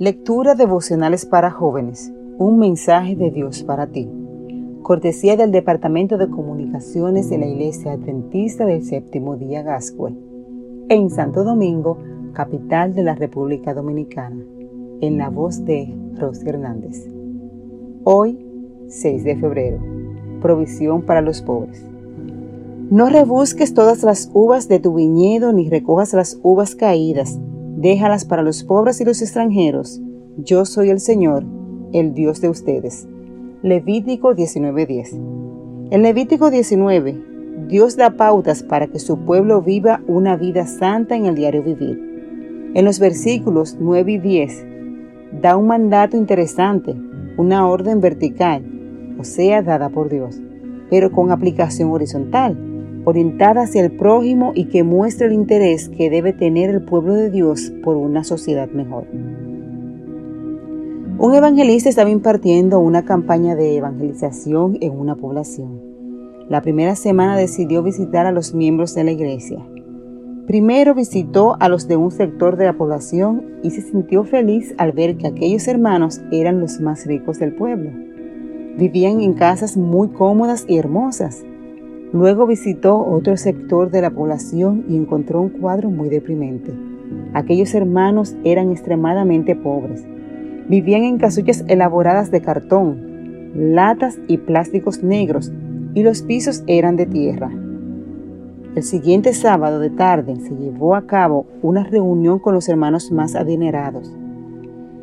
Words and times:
Lectura 0.00 0.54
devocionales 0.54 1.26
para 1.26 1.50
jóvenes. 1.50 2.12
Un 2.38 2.60
mensaje 2.60 3.16
de 3.16 3.32
Dios 3.32 3.64
para 3.64 3.88
ti. 3.88 4.08
Cortesía 4.82 5.36
del 5.36 5.50
Departamento 5.50 6.18
de 6.18 6.30
Comunicaciones 6.30 7.28
de 7.30 7.38
la 7.38 7.46
Iglesia 7.46 7.94
Adventista 7.94 8.64
del 8.64 8.84
Séptimo 8.84 9.36
Día 9.36 9.62
Gascue. 9.62 10.14
En 10.88 11.10
Santo 11.10 11.42
Domingo, 11.42 11.98
capital 12.32 12.94
de 12.94 13.02
la 13.02 13.16
República 13.16 13.74
Dominicana. 13.74 14.40
En 15.00 15.18
la 15.18 15.30
voz 15.30 15.64
de 15.64 15.92
Rosy 16.14 16.48
Hernández. 16.48 17.04
Hoy, 18.04 18.38
6 18.86 19.24
de 19.24 19.34
febrero. 19.34 19.80
Provisión 20.40 21.02
para 21.02 21.22
los 21.22 21.42
pobres. 21.42 21.84
No 22.88 23.08
rebusques 23.08 23.74
todas 23.74 24.04
las 24.04 24.30
uvas 24.32 24.68
de 24.68 24.78
tu 24.78 24.94
viñedo 24.94 25.52
ni 25.52 25.68
recojas 25.68 26.14
las 26.14 26.38
uvas 26.44 26.76
caídas 26.76 27.40
déjalas 27.80 28.24
para 28.24 28.42
los 28.42 28.64
pobres 28.64 29.00
y 29.00 29.04
los 29.04 29.22
extranjeros. 29.22 30.00
Yo 30.36 30.64
soy 30.64 30.90
el 30.90 30.98
Señor, 30.98 31.44
el 31.92 32.12
Dios 32.12 32.40
de 32.40 32.48
ustedes. 32.48 33.06
Levítico 33.62 34.34
19:10. 34.34 35.16
En 35.90 36.02
Levítico 36.02 36.50
19, 36.50 37.22
Dios 37.68 37.96
da 37.96 38.10
pautas 38.10 38.64
para 38.64 38.88
que 38.88 38.98
su 38.98 39.24
pueblo 39.24 39.62
viva 39.62 40.02
una 40.08 40.36
vida 40.36 40.66
santa 40.66 41.14
en 41.14 41.26
el 41.26 41.36
diario 41.36 41.62
vivir. 41.62 42.72
En 42.74 42.84
los 42.84 42.98
versículos 42.98 43.76
9 43.80 44.12
y 44.12 44.18
10, 44.18 44.66
da 45.40 45.56
un 45.56 45.68
mandato 45.68 46.16
interesante, 46.16 46.96
una 47.36 47.68
orden 47.68 48.00
vertical, 48.00 48.64
o 49.18 49.24
sea, 49.24 49.62
dada 49.62 49.88
por 49.88 50.08
Dios, 50.08 50.40
pero 50.90 51.12
con 51.12 51.30
aplicación 51.30 51.90
horizontal 51.90 52.56
orientada 53.04 53.62
hacia 53.62 53.84
el 53.84 53.92
prójimo 53.92 54.52
y 54.54 54.66
que 54.66 54.82
muestre 54.82 55.26
el 55.26 55.32
interés 55.32 55.88
que 55.88 56.10
debe 56.10 56.32
tener 56.32 56.70
el 56.70 56.82
pueblo 56.82 57.14
de 57.14 57.30
Dios 57.30 57.72
por 57.82 57.96
una 57.96 58.24
sociedad 58.24 58.68
mejor. 58.68 59.06
Un 61.20 61.34
evangelista 61.34 61.88
estaba 61.88 62.10
impartiendo 62.10 62.78
una 62.78 63.04
campaña 63.04 63.56
de 63.56 63.76
evangelización 63.76 64.78
en 64.80 64.92
una 64.96 65.16
población. 65.16 65.80
La 66.48 66.62
primera 66.62 66.94
semana 66.94 67.36
decidió 67.36 67.82
visitar 67.82 68.24
a 68.24 68.32
los 68.32 68.54
miembros 68.54 68.94
de 68.94 69.04
la 69.04 69.10
iglesia. 69.10 69.58
Primero 70.46 70.94
visitó 70.94 71.56
a 71.60 71.68
los 71.68 71.88
de 71.88 71.96
un 71.96 72.10
sector 72.10 72.56
de 72.56 72.64
la 72.64 72.72
población 72.72 73.58
y 73.62 73.70
se 73.70 73.82
sintió 73.82 74.24
feliz 74.24 74.74
al 74.78 74.92
ver 74.92 75.18
que 75.18 75.26
aquellos 75.26 75.68
hermanos 75.68 76.22
eran 76.30 76.60
los 76.60 76.80
más 76.80 77.04
ricos 77.04 77.38
del 77.38 77.52
pueblo. 77.52 77.90
Vivían 78.78 79.20
en 79.20 79.34
casas 79.34 79.76
muy 79.76 80.08
cómodas 80.08 80.64
y 80.68 80.78
hermosas, 80.78 81.44
Luego 82.12 82.46
visitó 82.46 82.98
otro 82.98 83.36
sector 83.36 83.90
de 83.90 84.00
la 84.00 84.10
población 84.10 84.84
y 84.88 84.96
encontró 84.96 85.42
un 85.42 85.50
cuadro 85.50 85.90
muy 85.90 86.08
deprimente. 86.08 86.72
Aquellos 87.34 87.74
hermanos 87.74 88.34
eran 88.44 88.70
extremadamente 88.70 89.54
pobres. 89.54 90.06
Vivían 90.68 91.04
en 91.04 91.18
casuchas 91.18 91.64
elaboradas 91.68 92.30
de 92.30 92.40
cartón, 92.40 93.52
latas 93.54 94.18
y 94.26 94.38
plásticos 94.38 95.02
negros 95.02 95.52
y 95.94 96.02
los 96.02 96.22
pisos 96.22 96.64
eran 96.66 96.96
de 96.96 97.06
tierra. 97.06 97.50
El 98.74 98.82
siguiente 98.82 99.34
sábado 99.34 99.78
de 99.78 99.90
tarde 99.90 100.36
se 100.36 100.54
llevó 100.54 100.94
a 100.94 101.06
cabo 101.06 101.46
una 101.62 101.84
reunión 101.84 102.38
con 102.38 102.54
los 102.54 102.68
hermanos 102.68 103.12
más 103.12 103.34
adinerados. 103.34 104.14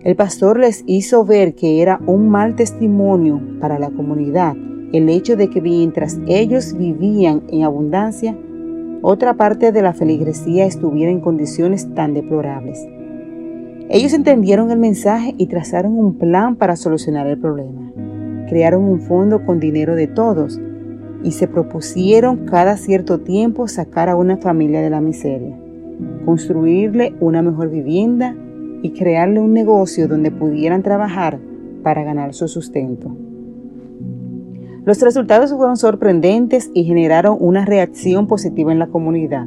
El 0.00 0.16
pastor 0.16 0.58
les 0.58 0.84
hizo 0.86 1.24
ver 1.24 1.54
que 1.54 1.82
era 1.82 2.00
un 2.06 2.28
mal 2.28 2.54
testimonio 2.54 3.40
para 3.60 3.78
la 3.78 3.90
comunidad 3.90 4.54
el 4.92 5.08
hecho 5.08 5.36
de 5.36 5.48
que 5.48 5.60
mientras 5.60 6.18
ellos 6.26 6.76
vivían 6.76 7.42
en 7.48 7.64
abundancia, 7.64 8.36
otra 9.02 9.34
parte 9.34 9.72
de 9.72 9.82
la 9.82 9.92
feligresía 9.92 10.66
estuviera 10.66 11.10
en 11.10 11.20
condiciones 11.20 11.92
tan 11.94 12.14
deplorables. 12.14 12.86
Ellos 13.88 14.12
entendieron 14.14 14.70
el 14.70 14.78
mensaje 14.78 15.34
y 15.38 15.46
trazaron 15.46 15.96
un 15.96 16.18
plan 16.18 16.56
para 16.56 16.76
solucionar 16.76 17.26
el 17.26 17.38
problema. 17.38 17.92
Crearon 18.48 18.84
un 18.84 19.00
fondo 19.00 19.44
con 19.44 19.60
dinero 19.60 19.94
de 19.94 20.08
todos 20.08 20.60
y 21.22 21.32
se 21.32 21.46
propusieron 21.46 22.46
cada 22.46 22.76
cierto 22.76 23.20
tiempo 23.20 23.68
sacar 23.68 24.08
a 24.08 24.16
una 24.16 24.36
familia 24.36 24.80
de 24.80 24.90
la 24.90 25.00
miseria, 25.00 25.56
construirle 26.24 27.14
una 27.20 27.42
mejor 27.42 27.70
vivienda 27.70 28.34
y 28.82 28.90
crearle 28.90 29.40
un 29.40 29.52
negocio 29.52 30.08
donde 30.08 30.30
pudieran 30.30 30.82
trabajar 30.82 31.38
para 31.82 32.02
ganar 32.02 32.34
su 32.34 32.48
sustento. 32.48 33.25
Los 34.86 35.00
resultados 35.00 35.52
fueron 35.52 35.76
sorprendentes 35.76 36.70
y 36.72 36.84
generaron 36.84 37.36
una 37.40 37.64
reacción 37.64 38.28
positiva 38.28 38.70
en 38.70 38.78
la 38.78 38.86
comunidad. 38.86 39.44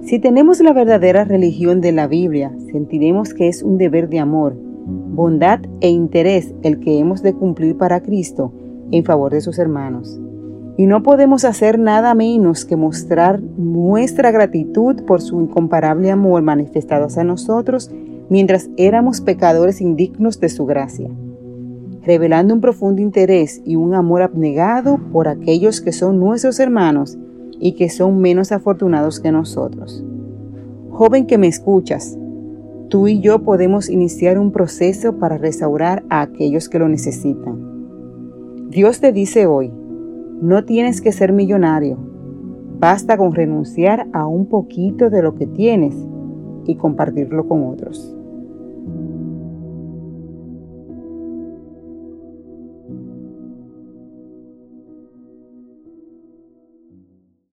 Si 0.00 0.18
tenemos 0.18 0.60
la 0.60 0.72
verdadera 0.72 1.24
religión 1.24 1.82
de 1.82 1.92
la 1.92 2.06
Biblia, 2.06 2.56
sentiremos 2.72 3.34
que 3.34 3.48
es 3.48 3.62
un 3.62 3.76
deber 3.76 4.08
de 4.08 4.18
amor, 4.18 4.56
bondad 4.86 5.60
e 5.82 5.90
interés 5.90 6.54
el 6.62 6.80
que 6.80 6.98
hemos 6.98 7.22
de 7.22 7.34
cumplir 7.34 7.76
para 7.76 8.00
Cristo 8.00 8.50
en 8.92 9.04
favor 9.04 9.30
de 9.30 9.42
sus 9.42 9.58
hermanos. 9.58 10.18
Y 10.78 10.86
no 10.86 11.02
podemos 11.02 11.44
hacer 11.44 11.78
nada 11.78 12.14
menos 12.14 12.64
que 12.64 12.76
mostrar 12.76 13.42
nuestra 13.42 14.30
gratitud 14.30 15.02
por 15.02 15.20
su 15.20 15.38
incomparable 15.38 16.10
amor 16.10 16.40
manifestado 16.40 17.06
hacia 17.06 17.24
nosotros 17.24 17.90
mientras 18.30 18.70
éramos 18.78 19.20
pecadores 19.20 19.82
indignos 19.82 20.40
de 20.40 20.48
su 20.48 20.64
gracia 20.64 21.10
revelando 22.06 22.54
un 22.54 22.60
profundo 22.60 23.02
interés 23.02 23.60
y 23.64 23.74
un 23.74 23.92
amor 23.92 24.22
abnegado 24.22 24.98
por 25.12 25.26
aquellos 25.26 25.80
que 25.80 25.90
son 25.90 26.20
nuestros 26.20 26.60
hermanos 26.60 27.18
y 27.58 27.72
que 27.72 27.90
son 27.90 28.20
menos 28.20 28.52
afortunados 28.52 29.18
que 29.18 29.32
nosotros. 29.32 30.04
Joven 30.90 31.26
que 31.26 31.36
me 31.36 31.48
escuchas, 31.48 32.16
tú 32.88 33.08
y 33.08 33.20
yo 33.20 33.42
podemos 33.42 33.90
iniciar 33.90 34.38
un 34.38 34.52
proceso 34.52 35.18
para 35.18 35.36
restaurar 35.36 36.04
a 36.08 36.20
aquellos 36.20 36.68
que 36.68 36.78
lo 36.78 36.88
necesitan. 36.88 38.70
Dios 38.70 39.00
te 39.00 39.12
dice 39.12 39.46
hoy, 39.46 39.72
no 40.40 40.64
tienes 40.64 41.00
que 41.00 41.10
ser 41.10 41.32
millonario, 41.32 41.98
basta 42.78 43.16
con 43.16 43.34
renunciar 43.34 44.06
a 44.12 44.26
un 44.26 44.46
poquito 44.46 45.10
de 45.10 45.22
lo 45.22 45.34
que 45.34 45.46
tienes 45.48 45.96
y 46.66 46.76
compartirlo 46.76 47.48
con 47.48 47.64
otros. 47.64 48.15